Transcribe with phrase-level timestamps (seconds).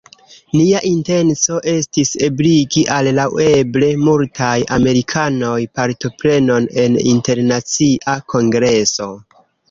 [0.59, 9.11] nia intenco estis ebligi al laŭeble multaj amerikanoj partoprenon en internacia kongreso.